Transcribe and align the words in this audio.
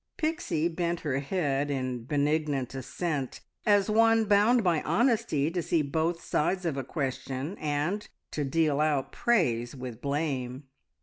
Pixie 0.17 0.67
bent 0.67 1.01
her 1.01 1.19
head 1.19 1.69
in 1.69 2.05
benignant 2.05 2.73
assent, 2.73 3.41
as 3.67 3.87
one 3.87 4.25
bound 4.25 4.63
by 4.63 4.81
honesty 4.81 5.51
to 5.51 5.61
see 5.61 5.83
both 5.83 6.23
sides 6.23 6.65
of 6.65 6.75
a 6.75 6.83
question 6.83 7.55
and 7.59 8.09
to 8.31 8.43
deal 8.43 8.79
out 8.81 9.11
praise 9.11 9.75
with 9.75 10.01
blame. 10.01 10.63